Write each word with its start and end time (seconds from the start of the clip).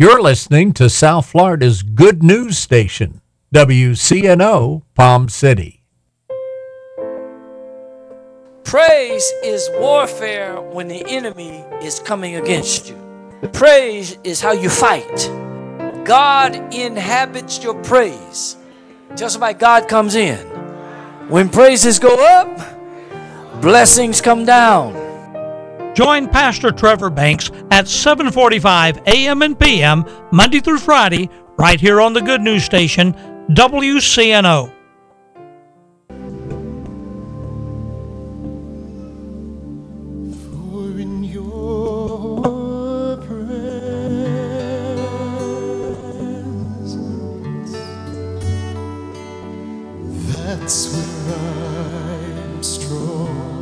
You're 0.00 0.22
listening 0.22 0.74
to 0.74 0.88
South 0.88 1.26
Florida's 1.26 1.82
good 1.82 2.22
news 2.22 2.56
station, 2.56 3.20
WCNO 3.52 4.82
Palm 4.94 5.28
City. 5.28 5.82
Praise 8.62 9.32
is 9.42 9.68
warfare 9.72 10.60
when 10.60 10.86
the 10.86 11.04
enemy 11.08 11.64
is 11.82 11.98
coming 11.98 12.36
against 12.36 12.88
you. 12.88 12.96
Praise 13.52 14.16
is 14.22 14.40
how 14.40 14.52
you 14.52 14.70
fight. 14.70 15.28
God 16.04 16.54
inhabits 16.72 17.60
your 17.60 17.74
praise. 17.82 18.56
Just 19.16 19.32
somebody 19.32 19.58
God 19.58 19.88
comes 19.88 20.14
in. 20.14 20.38
When 21.28 21.48
praises 21.48 21.98
go 21.98 22.14
up, 22.24 23.60
blessings 23.60 24.20
come 24.20 24.44
down. 24.44 25.07
Join 25.98 26.28
Pastor 26.28 26.70
Trevor 26.70 27.10
Banks 27.10 27.50
at 27.72 27.86
7:45 27.86 29.04
a.m. 29.08 29.42
and 29.42 29.58
p.m. 29.58 30.04
Monday 30.30 30.60
through 30.60 30.78
Friday 30.78 31.28
right 31.58 31.80
here 31.80 32.00
on 32.00 32.12
the 32.12 32.20
Good 32.20 32.40
News 32.40 32.62
Station 32.62 33.14
WCNO. 33.50 34.72
That's 50.30 50.94
where 50.94 51.36
I'm 52.46 52.62
strong. 52.62 53.57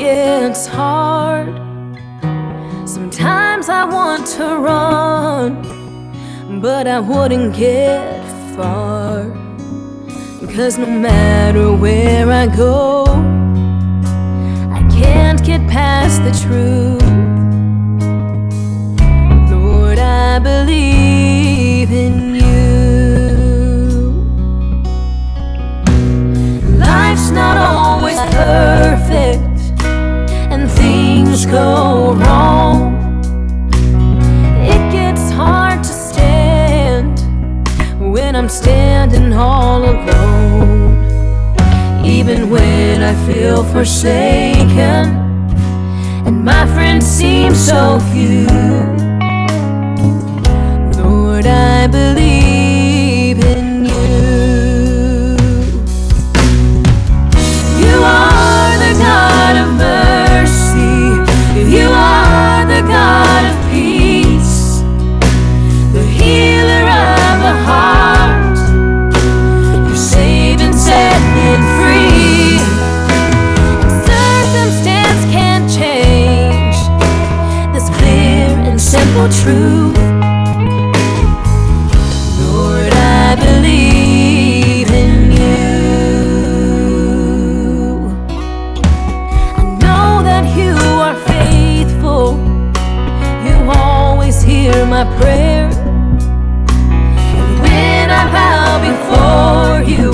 gets 0.00 0.66
hard. 0.66 1.48
Sometimes 2.88 3.68
I 3.68 3.84
want 3.84 4.26
to 4.38 4.56
run, 4.56 6.60
but 6.62 6.86
I 6.86 7.00
wouldn't 7.00 7.54
get 7.54 8.24
far. 8.56 9.30
Cause 10.56 10.78
no 10.78 10.86
matter 10.86 11.76
where 11.76 12.32
I 12.32 12.46
go, 12.46 13.04
I 14.78 14.80
can't 14.90 15.44
get 15.44 15.60
past 15.68 16.24
the 16.24 16.32
truth. 16.44 17.02
Lord, 19.50 19.98
I 19.98 20.38
believe 20.38 21.92
in 21.92 22.36
you. 22.36 22.48
Life's 26.78 27.30
not 27.30 27.58
always 27.58 28.18
perfect 28.34 29.39
go 31.50 32.14
wrong. 32.14 32.94
It 34.62 34.92
gets 34.92 35.30
hard 35.32 35.82
to 35.82 35.92
stand 35.92 37.18
when 37.98 38.36
I'm 38.36 38.48
standing 38.48 39.32
all 39.32 39.82
alone. 39.82 40.94
Even 42.04 42.50
when 42.50 43.02
I 43.02 43.14
feel 43.26 43.64
forsaken, 43.64 45.04
and 46.26 46.44
my 46.44 46.66
friends 46.74 47.04
seem 47.04 47.54
so 47.54 47.98
few. 48.12 48.46
Lord, 51.02 51.46
I 51.46 51.86
believe 51.88 52.39
my 94.90 95.04
prayer. 95.20 95.70
And 97.38 97.60
when 97.62 98.10
I 98.10 98.24
bow 98.36 98.80
before 98.90 99.82
you, 99.88 100.10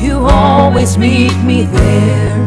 you 0.00 0.14
always 0.24 0.96
meet 0.96 1.36
me 1.44 1.66
there. 1.66 2.38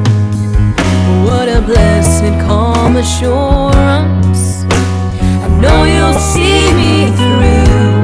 What 1.23 1.47
a 1.47 1.61
blessed, 1.61 2.33
calm 2.47 2.95
assurance. 2.95 4.65
I 5.45 5.47
know 5.61 5.83
you'll 5.83 6.19
see 6.33 6.73
me 6.81 6.93
through. 7.19 8.01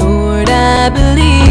Lord, 0.00 0.48
I 0.50 0.90
believe 0.90 1.47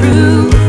simple 0.00 0.59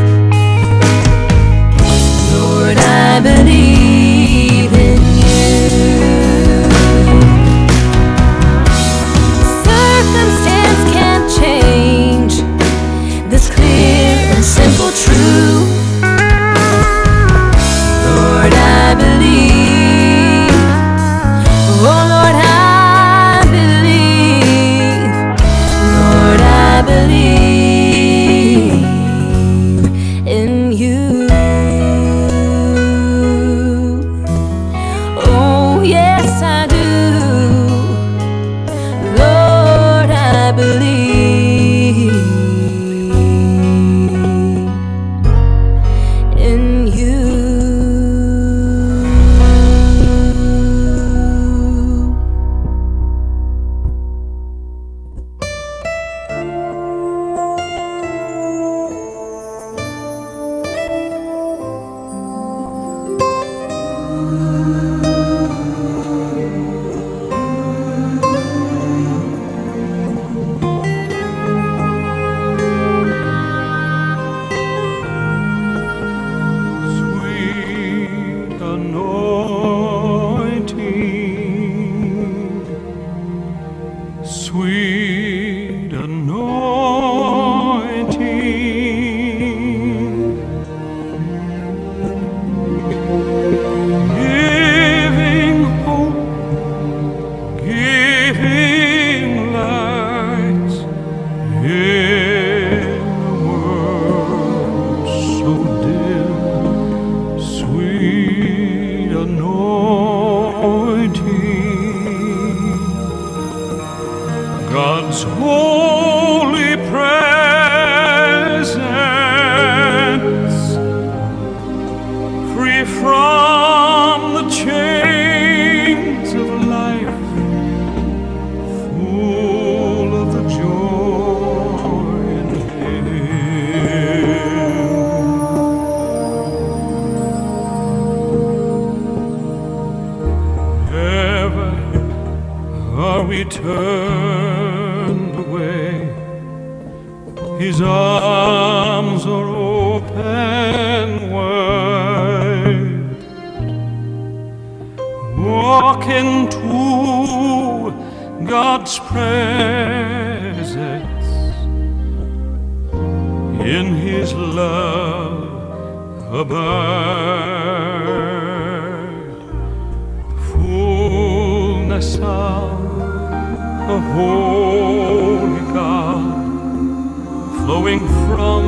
flowing 177.72 178.06
from 178.28 178.63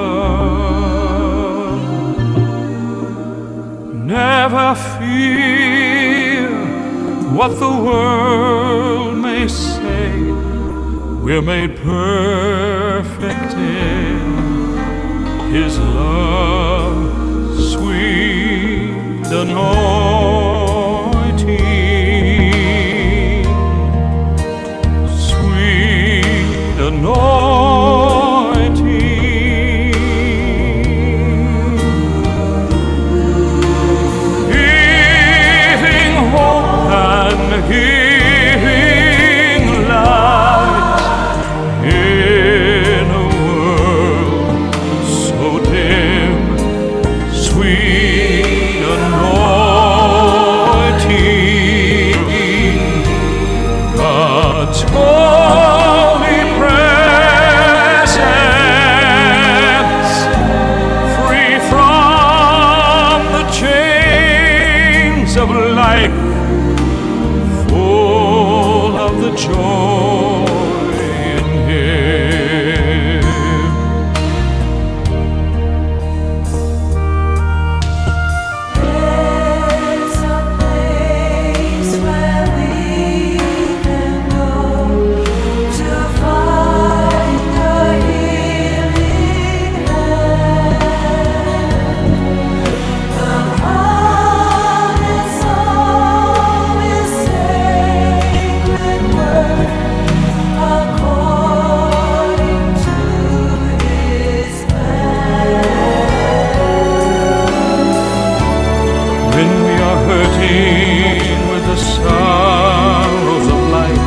Never 3.94 4.74
fear 4.96 6.48
what 7.36 7.50
the 7.64 7.74
world 7.86 9.18
may 9.18 9.46
say. 9.46 10.10
We're 11.24 11.42
made 11.42 11.76
perfect 11.76 13.52
in 13.52 14.20
His 15.52 15.78
love, 15.78 17.60
sweet 17.72 19.26
and 19.26 19.50
all. 19.52 20.59
sorrows 111.80 113.46
of 113.54 113.60
life, 113.78 114.06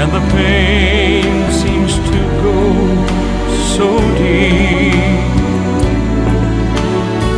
and 0.00 0.08
the 0.16 0.24
pain 0.32 1.52
seems 1.52 1.94
to 2.10 2.20
go 2.46 2.58
so 3.74 3.88
deep. 4.16 4.94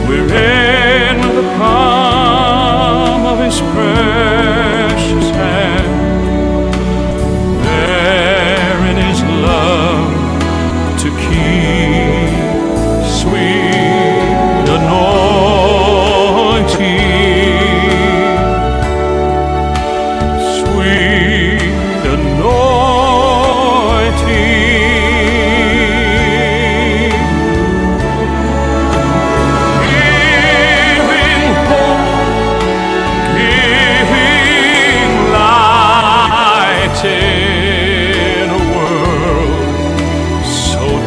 We're 0.08 0.32
in 0.32 1.16
the 1.38 1.46
palm 1.58 3.26
of 3.26 3.38
His 3.44 3.60
prayer. 3.72 4.33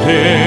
teu. 0.05 0.46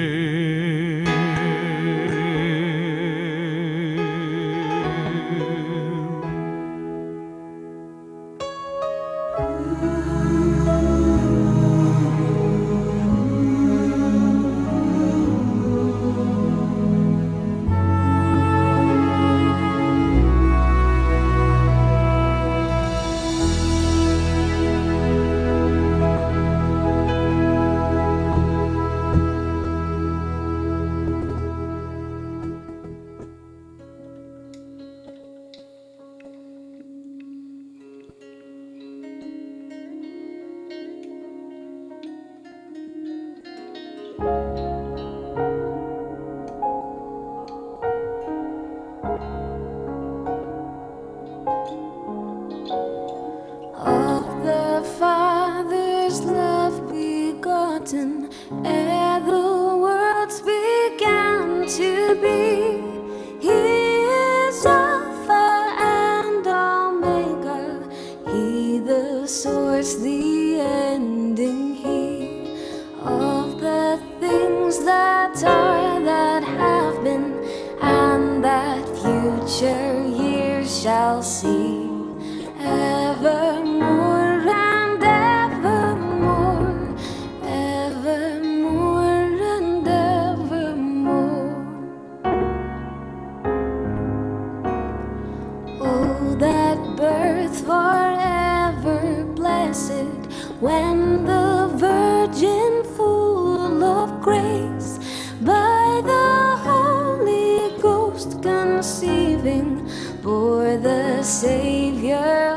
Savior 111.31 112.50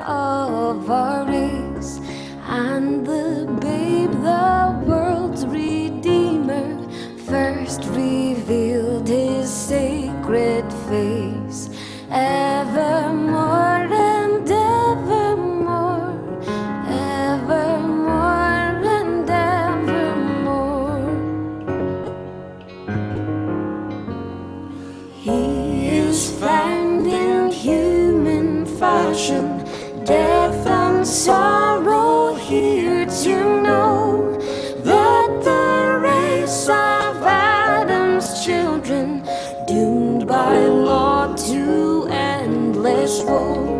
woe, 43.23 43.74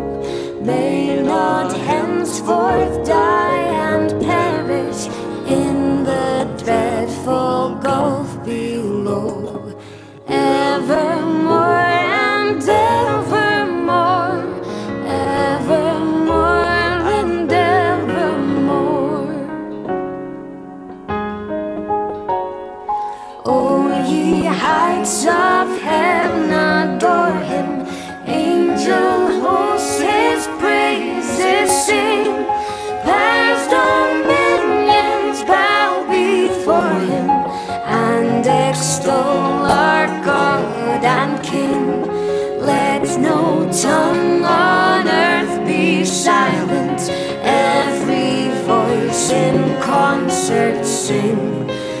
sing. 51.05 51.94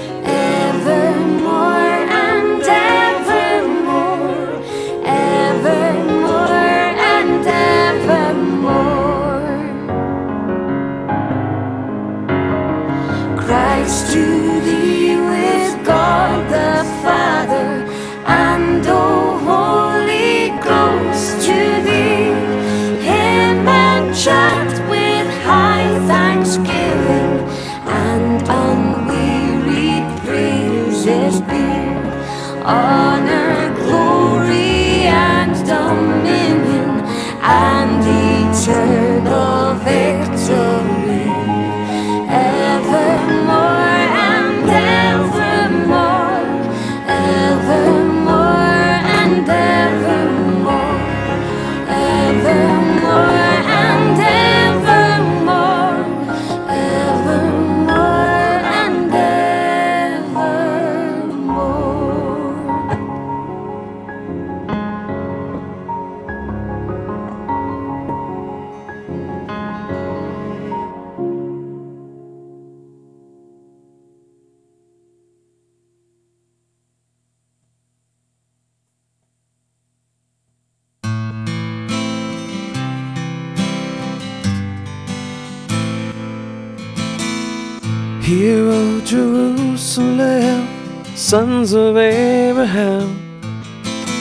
Sons 91.25 91.73
of 91.73 91.97
Abraham, 91.97 93.19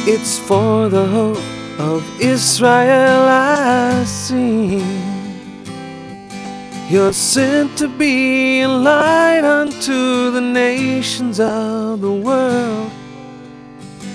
it's 0.07 0.38
for 0.38 0.88
the 0.88 1.05
hope 1.05 1.45
of 1.79 2.03
Israel 2.19 3.29
I 3.29 4.05
sing. 4.07 4.81
You're 6.88 7.12
sent 7.12 7.77
to 7.77 7.88
be 7.88 8.62
a 8.62 8.69
light 8.69 9.45
unto 9.45 10.31
the 10.31 10.40
nations 10.40 11.40
of 11.40 12.01
the 12.01 12.11
world, 12.11 12.90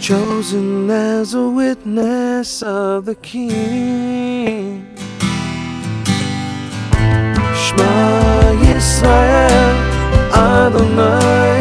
chosen 0.01 0.89
as 0.89 1.35
a 1.35 1.47
witness 1.47 2.63
of 2.63 3.05
the 3.05 3.13
King. 3.13 4.83
Shema 7.53 8.55
Yisrael, 8.63 9.75
Adonai 10.33 11.58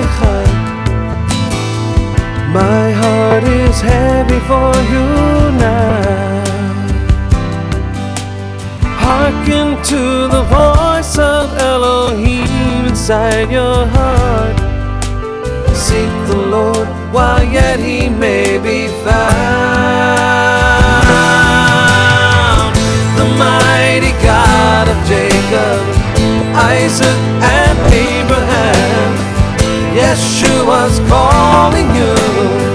is 3.78 3.82
heavy 3.82 4.40
for 4.40 4.72
you 4.92 5.06
now. 5.58 6.44
Hearken 9.04 9.82
to 9.84 10.28
the 10.28 10.42
voice 10.58 11.18
of 11.18 11.56
Elohim 11.58 12.86
inside 12.86 13.50
your 13.50 13.86
heart. 13.86 14.58
Seek 15.76 16.12
the 16.26 16.36
Lord 16.36 16.88
while 17.12 17.44
yet 17.44 17.78
he 17.78 18.08
may 18.08 18.58
be 18.58 18.88
found. 19.04 19.38
The 23.18 23.28
mighty 23.44 24.12
God 24.24 24.88
of 24.88 24.98
Jacob, 25.06 25.80
Isaac, 26.56 27.18
and 27.58 27.78
Abraham. 27.92 29.10
Yeshua's 29.94 30.98
calling 31.08 31.88
you 31.96 32.67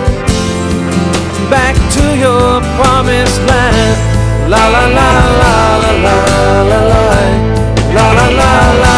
promised 2.78 3.42
land. 3.48 3.98
La 4.50 4.68
la 4.68 4.86
la 5.00 5.12
la 5.42 5.56
la 5.84 5.92
la 6.06 6.16
la 6.72 6.80
la 6.88 7.04
la 7.96 8.08
la 8.18 8.28
la 8.40 8.54
la. 8.84 8.98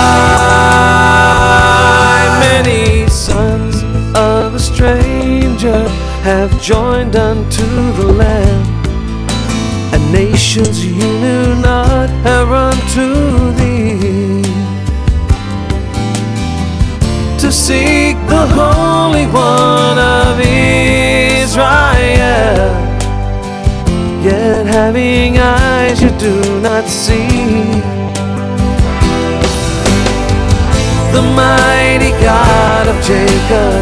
Many 2.39 3.07
sons 3.09 3.75
of 4.15 4.55
a 4.55 4.59
stranger 4.59 5.89
have 6.23 6.51
joined 6.61 7.15
unto 7.15 7.65
the 7.99 8.07
land, 8.23 8.65
and 9.93 10.03
nations 10.11 10.85
you 10.85 10.95
knew 10.95 11.55
not 11.55 12.09
have 12.25 12.49
run 12.49 12.77
to 12.95 13.05
thee 13.59 14.41
to 17.45 17.51
seek 17.51 18.17
the 18.27 18.47
Holy 18.47 19.27
One 19.27 19.99
of 19.99 20.39
Israel. 21.43 22.84
Yet 24.25 24.65
having 24.65 25.37
eyes 25.37 26.01
you 26.01 26.09
do 26.17 26.59
not 26.59 26.85
see. 26.87 27.53
The 31.13 31.21
mighty 31.21 32.09
God 32.25 32.87
of 32.87 32.97
Jacob, 33.05 33.77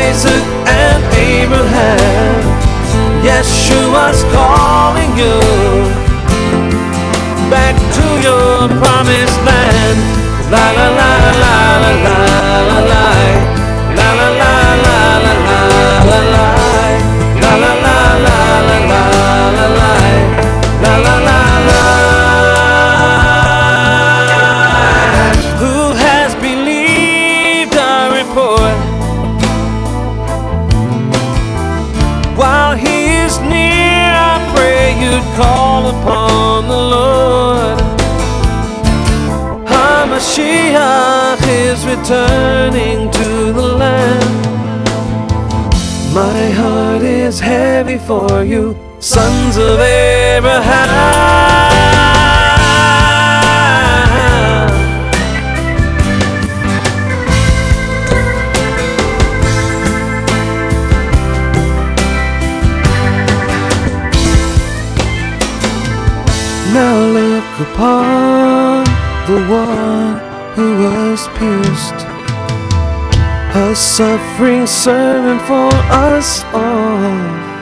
Isaac, 0.00 0.44
and 0.64 1.04
Abraham. 1.12 2.40
Yeshua's 3.20 4.24
calling 4.32 5.12
you 5.20 5.36
back 7.52 7.76
to 7.96 8.06
your 8.24 8.72
promised 8.80 9.38
land. 9.44 10.00
La 10.50 10.64
la 10.78 10.88
la 10.98 11.12
la 11.42 11.56
la 11.82 11.94
la 12.04 12.16
la 12.68 12.78
la 12.80 13.10
la 13.98 14.08
la 14.08 14.08
la 14.08 14.32
la 14.32 14.62
la 14.80 14.96
la 15.20 15.34
la 15.44 15.60
la 16.08 16.20
la 16.32 16.61
call 35.36 35.80
upon 35.94 36.68
the 36.68 36.82
Lord. 36.96 37.78
Hamashiach 39.72 41.42
is 41.66 41.84
returning 41.86 43.10
to 43.10 43.52
the 43.52 43.66
land. 43.82 44.42
My 46.14 46.50
heart 46.50 47.02
is 47.02 47.40
heavy 47.40 47.98
for 47.98 48.44
you, 48.44 48.76
sons 49.00 49.56
of 49.56 49.80
Abraham. 49.80 51.71
Upon 67.74 68.84
the 69.26 69.40
one 69.48 70.20
who 70.54 70.84
was 70.84 71.26
pierced, 71.38 72.06
a 73.56 73.74
suffering 73.74 74.66
servant 74.66 75.40
for 75.42 75.70
us 75.90 76.44
all, 76.52 77.56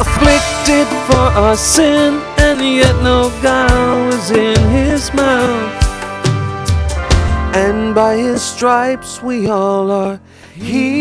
afflicted 0.00 0.86
for 1.08 1.26
our 1.42 1.56
sin, 1.56 2.20
and 2.38 2.60
yet 2.60 2.94
no 3.02 3.30
guile 3.42 4.06
was 4.06 4.30
in 4.30 4.58
his 4.70 5.12
mouth. 5.14 5.90
And 7.54 7.94
by 7.94 8.16
his 8.16 8.42
stripes 8.42 9.22
we 9.22 9.48
all 9.48 9.90
are 9.90 10.20
healed. 10.54 10.98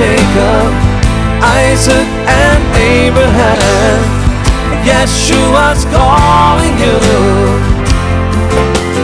Jacob, 0.00 0.72
Isaac, 1.44 2.08
and 2.24 2.62
Abraham. 2.74 4.00
Yeshua's 4.80 5.84
calling 5.92 6.72
you 6.80 6.96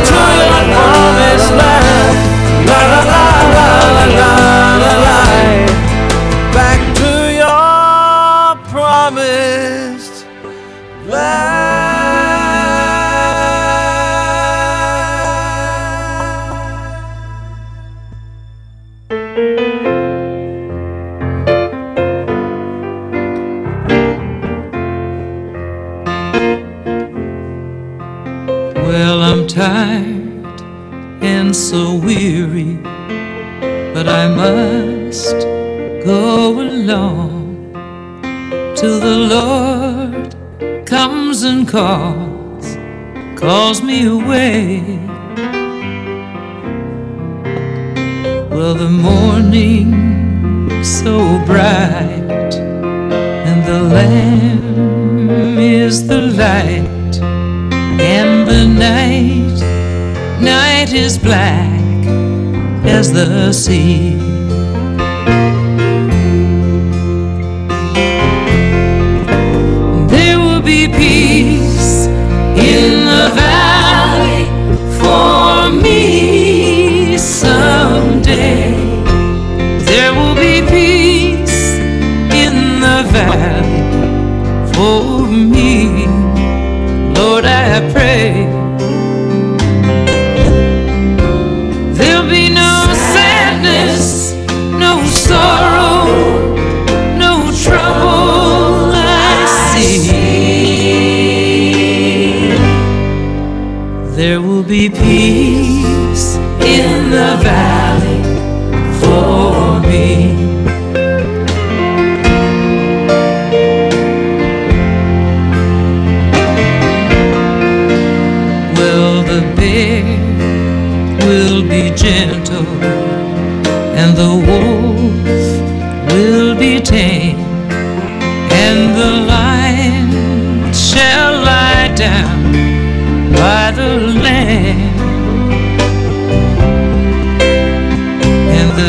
tired 29.63 30.62
and 31.23 31.56
so 31.56 31.95
weary, 31.95 32.76
but 33.93 34.10
I 34.10 34.28
must 34.28 35.38
go 36.04 36.60
along 36.60 37.71
till 38.76 38.99
the 38.99 39.19
Lord 39.36 40.36
comes 40.86 41.43
and 41.43 41.65
calls, 41.65 42.65
calls 43.39 43.82
me 43.82 44.06
away. 44.19 44.82
Well, 48.54 48.76
the 48.86 48.93
morning 49.10 49.88
so 50.84 51.15
bright, 51.45 52.54
and 53.49 53.60
the 53.71 53.82
Lamb 53.95 55.58
is 55.58 56.06
the 56.06 56.21
light 56.43 56.83
is 60.93 61.17
black 61.17 62.06
as 62.86 63.12
the 63.12 63.51
sea. 63.51 64.22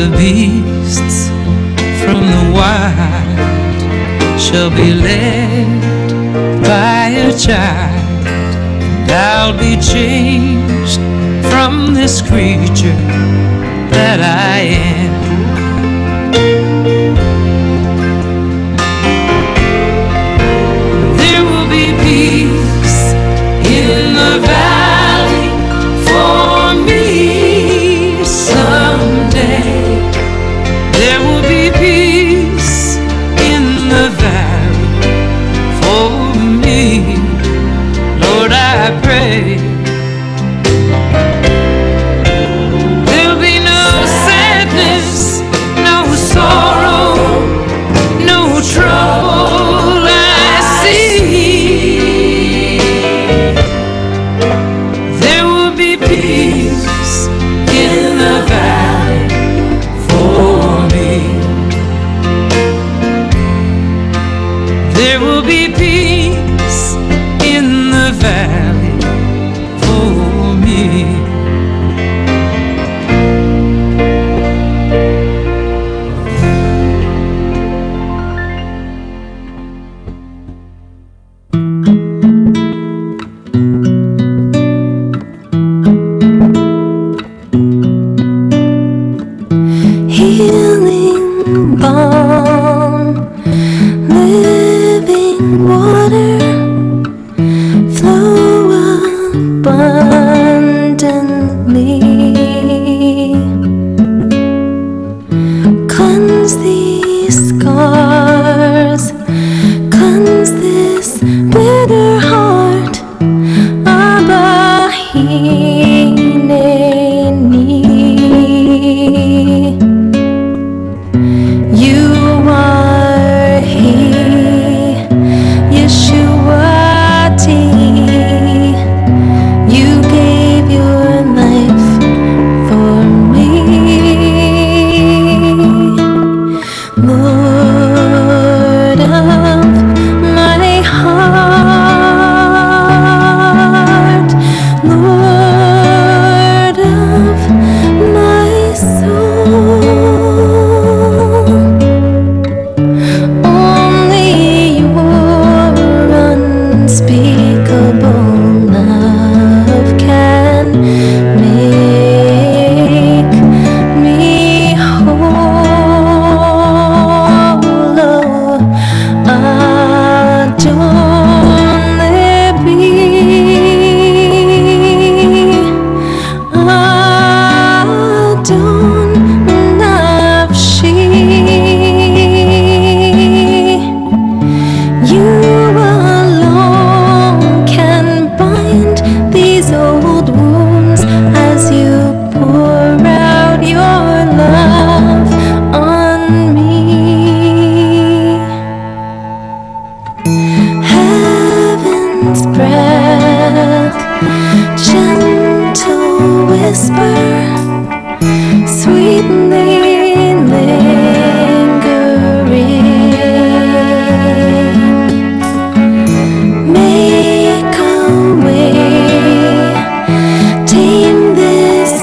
the 0.09 0.17
beasts 0.17 1.29
from 2.03 2.21
the 2.21 2.51
wild 2.53 4.39
shall 4.39 4.69
be 4.69 4.93
led 4.93 5.81
by 6.63 7.07
a 7.07 7.35
child. 7.35 8.27
And 8.27 9.11
I'll 9.11 9.57
be 9.57 9.81
changed 9.81 10.99
from 11.49 11.93
this 11.93 12.21
creature 12.21 12.99
that 13.95 14.19
I 14.21 14.59
am. 14.59 14.94